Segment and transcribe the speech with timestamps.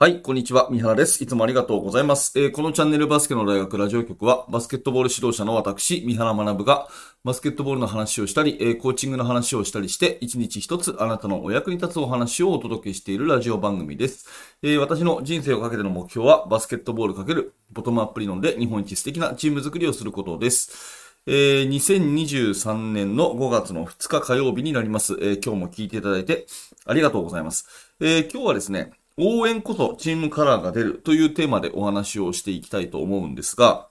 [0.00, 0.66] はい、こんにちは。
[0.72, 1.22] 三原です。
[1.22, 2.36] いつもありがとうございます。
[2.36, 6.88] えーこのチャンネルバスケの大学ラジオ局は、バスケットボール指導者の私、三原学が、
[7.22, 14.26] バスケットボールの話をしたり、えーコーチングの話をしたりして、一日一つあなたのお役に立つお話をお届けしているラジオ番組です。
[14.64, 21.22] えー私の人生をかけての目標は、バスケットボールかけるボトムアップ理論で日本一素敵なチーム作りをすることです。
[21.28, 25.12] えー2023年の5月の2日火曜日になります。
[25.20, 26.46] えー今日も聞いていただいて
[26.84, 27.94] ありがとうございます。
[28.00, 33.88] えー今日はですね、応援こそチームカラーが出るというテーマでお話をしていきたいと思うんですが、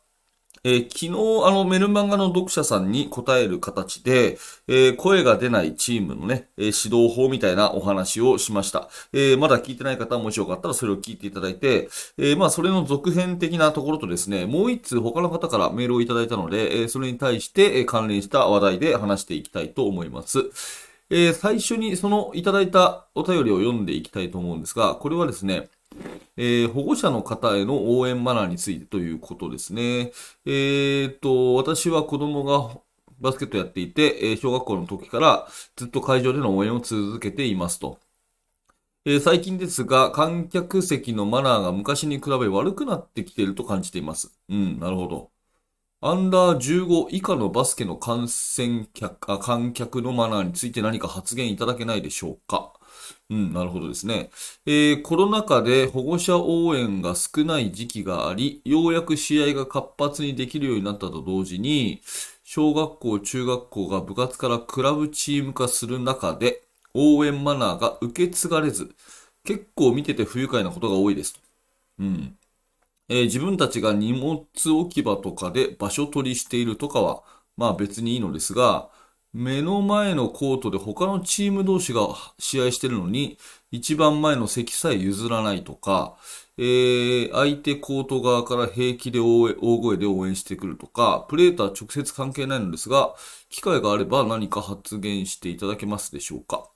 [0.66, 1.10] えー昨日
[1.46, 8.90] あのメルマガの読者さんに答える形で、えー声が出ないチームのね、えー指導法みたいなお話をしました。
[9.14, 20.50] えーまだ聞いてない方もしよかったらそれを聞いていただいて、えーまあそれの続編的なところとですね、もう一通他の方からメールをいただいたので、えーそれに対して関連した話題で話していきたいと思います。
[21.10, 25.70] えー最初にそのいただいたお便りを読んでいきたいと思うんですが、これはですね、
[26.38, 30.12] えー保護者の方への応援マナーについてということですね。
[30.46, 32.80] えーっと、私は子供が
[33.20, 38.00] バスケットやっていて、え小学校の時からずっと会場での応援を続けていますと。
[39.06, 44.38] えー最近ですが、観客席のマナーが昔に比べ悪くなってきていると感じています。
[44.50, 45.32] うん、なるほど。
[46.06, 52.74] アンダー15以下のバスケの観戦客、あ観客のマナーについて何か発言いただけないでしょうか？
[53.30, 54.30] うん、なるほどですね。
[54.66, 62.02] えーコロナ禍で保護者応援が少ない時期があり、ようやく試合が活発にできるようになったと同時に、
[62.44, 68.94] 小学校、中学校が部活からクラブチーム化する中で、応援マナーが受け継がれず、
[69.46, 71.40] 結構見てて不愉快なことが多いです。
[72.00, 72.38] うん。
[73.10, 77.24] えー自分たちが荷物置き場とかで場所取りしているとかは、
[77.58, 78.90] まあ別にいいのですが、
[79.34, 82.08] 目の前のコートで他のチーム同士が
[82.40, 83.38] 試合してるのに、
[83.72, 86.18] 一番前の席さえ譲らないとか、
[86.58, 93.16] えー相手コート側から平気で大声で応援してくるとか、プレーとは直接関係ないのですが、
[93.50, 96.73] 機会があれば何か発言していただけますでしょうか。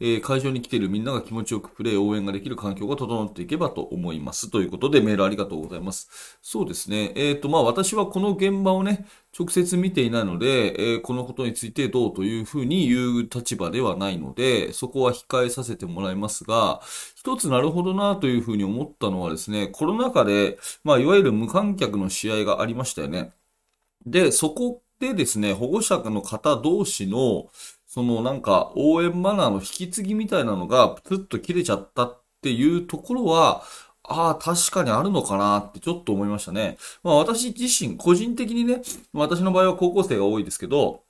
[0.00, 4.50] え会場に来ているみんなが気持ちよくプレー、応援ができる環境が整っていけばと思います。
[4.50, 6.38] ということでメールありがとうございます。
[6.42, 7.12] そうですね。
[7.16, 9.06] えっ、と、まあ私はこの現場をね、
[9.38, 16.80] 直接見ていないので、えーこのことについてどうというふうに言う立場ではないので、そこは控えさせてもらいますが、
[17.16, 23.32] 一つなるほどなというふうに思ったのはですね、コロナ禍で、まあいわゆる無観客の試合がありましたよね。
[24.06, 27.50] で、そこでですね、保護者の方同士の、
[27.94, 33.62] そのなんか応援マナーの引き継ぎみたいなのがプツッと切れちゃったっていうところは、
[34.02, 36.76] ああ、確かにあるのかなってちょっと思いましたね。
[37.04, 38.82] まあ私自身、個人的にね、
[39.12, 41.04] 私の場合は高校生が多いですけど、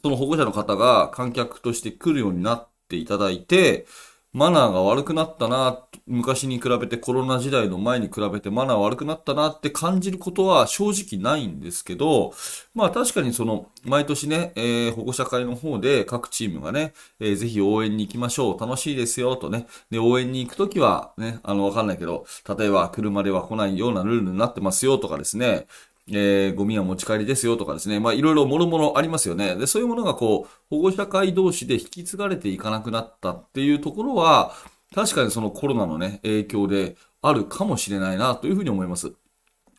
[0.00, 3.86] その保護者の方が観客として来るようになっていただいて、
[4.36, 12.34] マナーが悪くなったな、昔に比べてコロナ時代の前に比べてマナー悪くなったなって感じることは正直ないんですけど、
[12.74, 22.26] まあ確かにその、毎年ね、えー保護者会の方で各チームがね、えーぜひ応援に行きましょう、楽しいですよとね、で、応援に行くときはね、あの、わかんないけど、
[22.58, 25.66] 例えば車では来ないようなルールになってますよとかですね、
[26.08, 29.56] えーゴミは持ち帰りですよとかですね、まあいろいろもろもろありますよね。
[29.56, 34.52] で、そういうものがこう、保護者会同士で引き継がれていかなくなったっていうところは、
[34.94, 39.12] 確かにそのコロナのね、影響であるかもしれないなというふうに思います。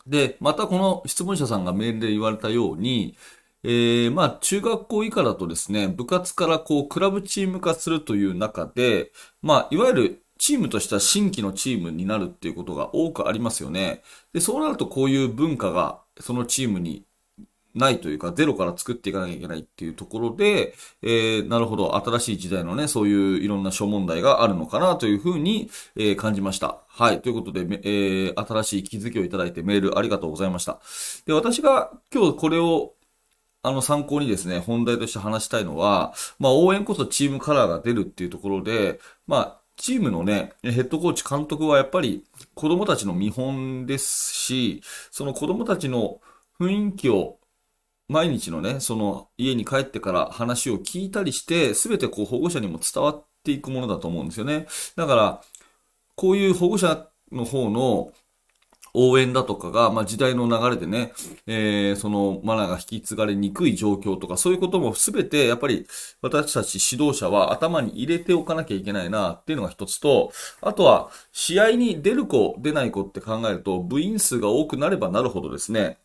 [0.08, 3.18] で、またこの質問者さんがメールで言われたように、
[3.64, 9.12] えーまあ中学校以下だとですね、部活からこうクラブチーム化するという中で、
[9.42, 14.04] まあいわゆるチームとしては新規のチームになるっていうことが多くありますよね。
[14.34, 17.06] で、そうなるとこういう文化がそのチームに
[17.76, 20.74] ないというか、ゼロから作っていかなきゃいけないっていうところで、
[21.04, 26.80] えーなるほど、新しい時代のね、そういういろんな諸問題があるのかなというふうに、えー感じました。
[26.88, 27.22] はい。
[27.22, 30.80] ということで、えー新しい気づきをいただいてメールありがとうございました。
[31.26, 32.94] で、私が今日これを
[33.64, 42.26] あの参考にですね、本題として話したいのは、まあ応援こそチームカラーが出るっていうところで、まあチームのね、ヘッドコーチ、監督はやっぱり
[42.56, 44.82] 子供たちの見本ですし、
[45.12, 46.20] その子供たちの
[46.60, 47.38] 雰囲気を
[48.10, 54.68] 毎日のね、その家に帰ってから話を聞いたりして、すべてこう保護者にも伝わっていくものだと思うんですよね。
[54.96, 55.42] だから、
[56.16, 58.12] こういう保護者の方の
[58.94, 61.14] 応援だとかが、まあ、時代の流れでね、
[61.48, 65.88] えーそのマナーが引き継がれにくい状況とか、そういうこともすべて、やっぱり
[66.22, 70.32] 私たち指導者は頭に入れておかなきゃいけないなっていうのが一つと、
[70.62, 75.98] あとは、試合に出る子、出ない子って考えると、部員数が多くなればなるほどですね、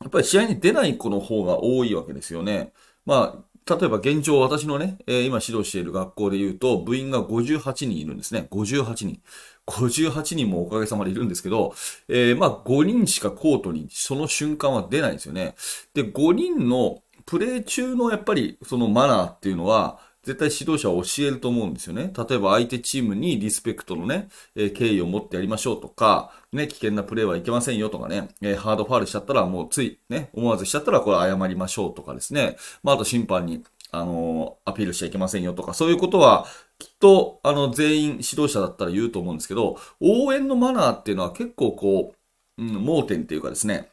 [0.00, 2.72] やっぱり試合に出ない子の方が多いわけですよね。
[3.04, 8.48] まあ、例えば現状私のね、えー、今指導している学校で言うと、部員が58人いるんですね。
[8.50, 9.20] 58人。
[9.66, 11.74] 58人もおかげさまでいるんですけど、
[12.08, 15.54] えー、まあ5人しかコートにその瞬間は出ないんですよね。
[15.92, 22.12] で、5人のプレイ中のやっぱりそのマナーっていうのは、絶対指導者は教えると思うんですよね。
[22.14, 32.58] 例えば相手チームにリスペクトのね、えー、敬意を持ってやりましょうとか、ね、危険なプレーはいけませんよとかね、えー、ハードファールしちゃったらもうつい、ね、思わずしちゃったらこれ謝りましょうとかですね。
[32.82, 36.46] まあ、あと審判に、あのー、アピールしちゃいけませんよとか、そういうことは、
[36.78, 42.14] きっと、あの、全員指導者だったら言うと思うんですけど、応援のマナーっていうのは結構こ
[42.58, 43.88] う、うん、盲点っていうかですね、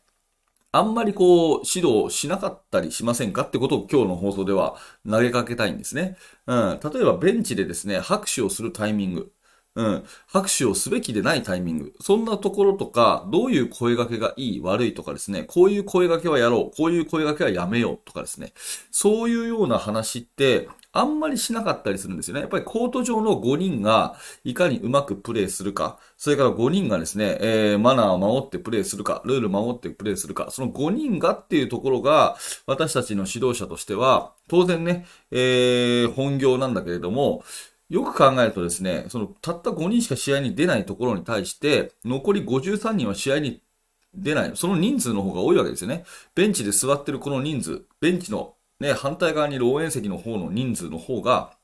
[0.75, 4.75] あんまりこう、指導しなかったりしませんかってことを今日の放送では
[5.09, 6.17] 投げかけたいんですね。
[6.47, 6.79] うん。
[6.83, 9.34] 例えばベンチでですね、拍手をするタイミング。
[9.75, 10.03] うん。
[10.27, 11.93] 拍手をすべきでないタイミング。
[11.99, 18.53] そんなところとか、どういう声掛けがいい、悪いとかですね、こういう声掛けはやろう、こういう声掛けはやめようとかですね。
[18.89, 22.39] そういうような話って、あんまりしなかったりするんですよね。
[22.39, 37.43] やっぱりコート上の5人がいかにうまくプレーするか、それから5人がですね、えー、マナーを守ってプレーするか、ルールを守ってプレーするか、その5人がっていうところが、私たちの指導者としては、当然ね、えー、本業なんだけれども、
[37.89, 43.61] よく考えるとですね、そのたった5人しか試合に出ないところに対して、残り53人は試合に
[44.13, 44.51] 出ない。
[44.55, 46.05] その人数の方が多いわけですよね。
[46.33, 51.57] ベンチで座ってるこの人数、ベンチのね、反対側にいる応援席の方の人数の方が、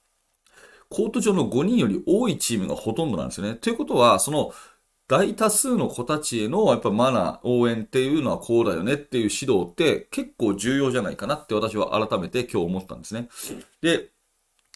[0.89, 3.55] コート上の5人より多いチームがほとんどなんですよね。
[3.55, 4.53] ということは、その
[5.07, 13.27] 大多数の子たちへのやっぱマナー、応援っていうのはこうだよねっていう指導って結構重要じゃないかなって私は改めて今日思ったんですね。
[13.81, 14.09] で、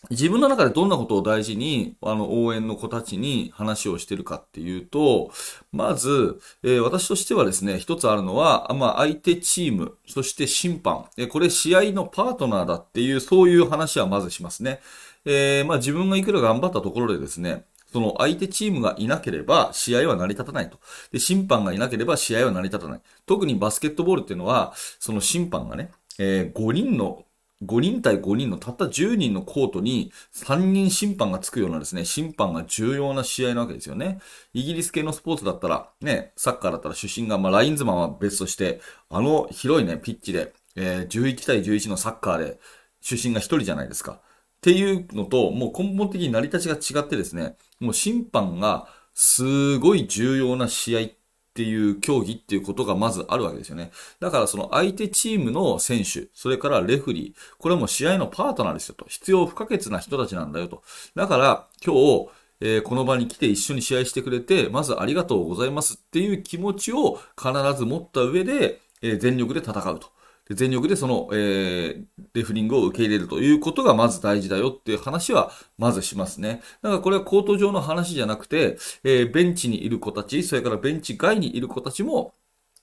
[0.10, 5.32] 自分の中でどんなことを大事に、あの、応援の子たちに話をしてるかっていうと、
[5.72, 14.80] まず、えー、私としてはですね、一つあるのは、まあ、相手チーム、そして審判、えー、これ試合のパートナーだっていう、そういう話はまずしますね。
[15.26, 17.66] えー、まあ、自分がいくら頑張ったところでですね、
[17.96, 20.80] その相手チームがいなければ試合は成り立たないと。
[21.14, 23.02] で、審判がいなければ試合は成り立たない。
[23.26, 27.24] 特にバスケットボールっていうのは、その審判がね、えー、5人の
[27.66, 34.20] 5人対5人のたった10人のコートに3人審判がつくようなですね、審判が重要な試合なわけですよね。
[34.54, 42.60] イギリス系のスポーツだったら、ね、サッカーだったら主審が、まあ、ラインズマンは別として、あの広いね、ピッチで、えー、11対11のサッカーで
[43.02, 44.14] 主審が1人じゃないですか。
[44.14, 44.20] っ
[44.62, 51.25] ていうのと、もう根本的に成り立ちが違ってですね、もう審判がすごい重要な試合って
[51.56, 53.92] っていう競技っていうことがまずあるわけですよね。
[54.20, 59.06] だからその相手チームの選手、それからレフリー、これも試合のパートナーですよと。
[59.08, 60.84] 必要不可欠な人たちなんだよと。
[61.16, 62.28] だから今日、
[62.60, 70.10] えー、この場に来て一緒に試合してくれて、まずありがとうございますっていう気持ちを必ず持った上で、えー、全力で戦うと。
[70.48, 76.62] で全力でその、えー、レフリングを受け入れるということがまず大事だよっていう話はまずしますね。
[76.82, 82.34] だからこれはコート上の話じゃなくて、えー、ベンチにいる子たち、それからベンチ外にいる子たちも、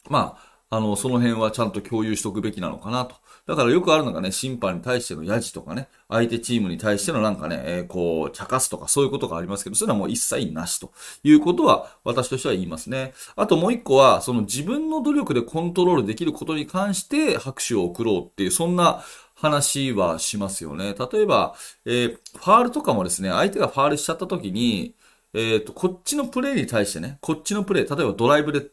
[0.08, 3.16] まあ、あの、その辺はちゃんと共有しとくべきなのかなと。
[3.46, 10.90] だからよくあるのがね、審判に対してのヤジとかね、相手チームに対してのなんかね、えー、こう、茶化すとかそういうことがありますけど、それはもう一切なしと
[11.24, 13.12] いうことは私としては言いますね。
[13.36, 19.04] あともう一個は、その自分の努力でコントロールできることに関して拍手を送ろうっていう、そんな
[19.34, 20.94] 話はしますよね。
[20.94, 21.54] 例えば、
[21.84, 24.94] えー、ファールとかもですね、相手がファールしちゃった時に、
[25.34, 28.66] えっ、ー、と、こっちのプレーに対してね、こっちのプレー、例えばドライブで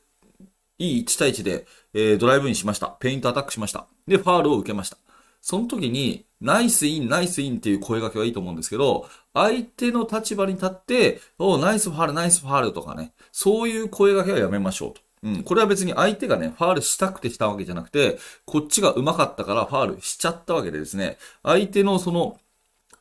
[0.80, 2.88] いい1対1で、えー、ドライブインしました。
[3.00, 3.86] ペイントアタックしました。
[4.08, 4.98] で、ファールを受けました。
[5.42, 15.02] その時に、ナイスイン、ナイスインっていう声掛けはいいと思うんですけど、相手の立場に立って、おナイスファール、ナイスファールとかね、そういう声掛けはやめましょうと。
[15.24, 15.44] うん。
[15.44, 22.40] これは別に相手がね、ファールしたくてしたわけじゃなくて、こっちが上手かったからファールしちゃったわけでですね、相手のその、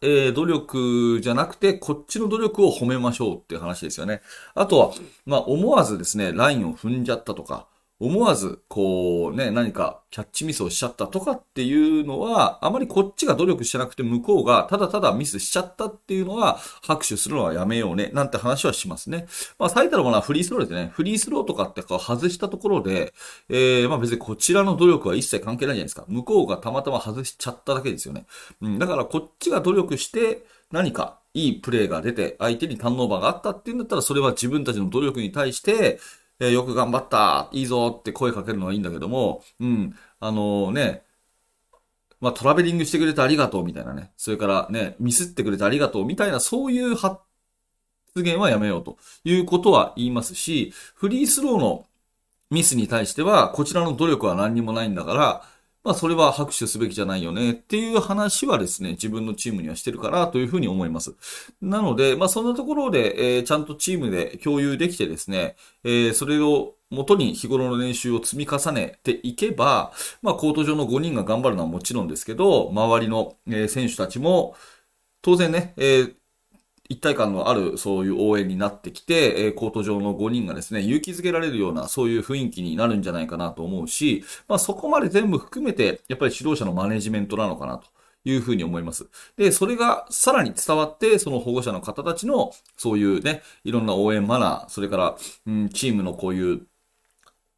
[0.00, 4.22] えー、努力じゃなくて、こっちの努力を褒めましょうっていう話ですよね。
[4.54, 4.92] あとは、
[5.26, 7.66] まあ、思わずですね、ラインを踏んじゃったとか、
[8.00, 19.26] 思わず、こうね、何かキャッチミスをしちゃったとかっていうのは、あまりこっちが努力してなくて向こうがただただミスしちゃったっていうのは、拍手するのはやめようね、なんて話はしますね。
[19.58, 20.90] まあ最たるものはフリースローですね。
[20.92, 23.12] フリースローとかってこう外したところで、
[23.48, 26.04] えー、まあ別にこちらの努力は一切関係ないじゃないですか。
[26.06, 28.26] 向こうがたまたま外しちゃっただけですよね。
[28.60, 35.98] うん、だからこっちが努力して、何かいいプレーが出て、相手にターンオーバーがあったっていうんだったら、それは自分たちの努力に対して、
[36.40, 37.48] えー、よく頑張った。
[37.52, 41.02] いいぞって声かけるのはいいんだけども、うん、あのー、ね、
[42.20, 44.12] まあ、トラベリングしてくれてありがとうみたいなね。
[44.16, 47.20] それからね、ミスってくれてありがとうみたいな、そういう発
[48.16, 48.98] 言はやめようと。
[49.24, 51.86] いうことは言いますし、フリースローの
[52.50, 55.44] ミスに対しては、こちらの努力は何にもないんだから、
[55.84, 61.14] まあそれは拍手すべきじゃないよねっていう話はですね、自分のチームにはしてるかなというふうに思います。
[61.62, 69.92] なので、まあそんなところで、えー、ちゃんとチームで共有できてですね、えー、それを元に日頃の練習を積み重ねていけば、
[70.22, 73.36] まあコート上の5人が頑張るのはもちろんですけど、周りの、
[73.68, 74.56] 選手たちも、
[75.22, 76.14] 当然ね、えー、
[76.88, 87.86] 一体感のあるそういう応援になってきて、えー、コート上の5人がですね、勇気づけられるようなそういう雰囲気になるんじゃないかなと思うし、まあそこまで全部含めて、やっぱり指導者のマネジメントなのかなと。
[88.24, 89.08] いうふうに思います。
[89.36, 95.16] で、それがさらに伝わって、その保護者の方たちの、そういうね、いろんな応援マナー、それから、
[95.46, 96.66] うん、チームのこういう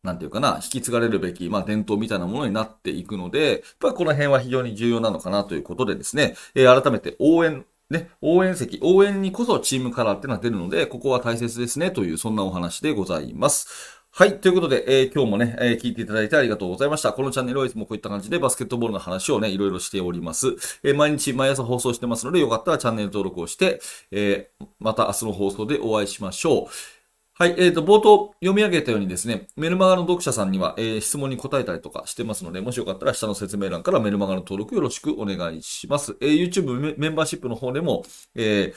[0.02, 14.00] なんていうかな、引き継がれるべき、まあ、伝統みたいなものになっていくので、やっぱりこの辺は非常に重要なのかなということでですね、えー、改めて応援ね、応援席、応援にこそチームカラーってのは出るので、ここは大切ですね、という、そんなお話でございます。
[14.12, 14.40] はい。
[14.40, 17.12] ということで、えー、今日もね、えー、聞いていただいてありがとうございました。
[17.12, 20.56] このチャンネルはいつもこういった感じでバスケットボールの話をね、いろいろしております。
[20.82, 23.80] えー、毎日毎朝放送してますので、よかったらチャンネル登録をして、
[24.11, 27.00] えまた明日の放送でお会いしましょう。
[27.40, 36.18] はい、えっ、ー、と、冒頭読み上げたようにですね、メルマガの読者さんには、えー、質問に答えたりとかしてますので、もしよかったら下の説明欄からメルマガの登録よろしくお願いします。
[36.20, 38.04] えー、YouTube メンバーシップの方でも、
[38.35, 38.75] え、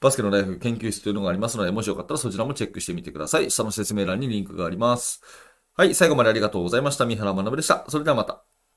[0.00, 3.50] バスケのライフ研究室というのがありますので、もしよかったらそちらもチェックしてみてください。
[3.50, 5.20] 下の説明欄にリンクがあります。
[5.76, 7.04] はい、最後までありがとうございました。
[7.04, 7.84] 三原学でした。
[7.88, 8.47] それではまた。